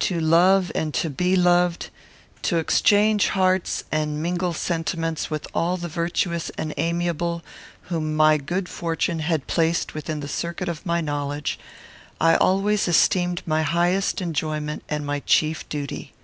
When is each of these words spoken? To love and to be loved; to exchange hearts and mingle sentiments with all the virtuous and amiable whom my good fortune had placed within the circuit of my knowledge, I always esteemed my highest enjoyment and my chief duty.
To 0.00 0.18
love 0.18 0.72
and 0.74 0.92
to 0.94 1.08
be 1.08 1.36
loved; 1.36 1.90
to 2.42 2.56
exchange 2.56 3.28
hearts 3.28 3.84
and 3.92 4.20
mingle 4.20 4.52
sentiments 4.52 5.30
with 5.30 5.46
all 5.54 5.76
the 5.76 5.86
virtuous 5.86 6.50
and 6.58 6.74
amiable 6.76 7.44
whom 7.82 8.16
my 8.16 8.36
good 8.36 8.68
fortune 8.68 9.20
had 9.20 9.46
placed 9.46 9.94
within 9.94 10.18
the 10.18 10.26
circuit 10.26 10.68
of 10.68 10.84
my 10.84 11.00
knowledge, 11.00 11.56
I 12.20 12.34
always 12.34 12.88
esteemed 12.88 13.42
my 13.46 13.62
highest 13.62 14.20
enjoyment 14.20 14.82
and 14.88 15.06
my 15.06 15.20
chief 15.20 15.68
duty. 15.68 16.14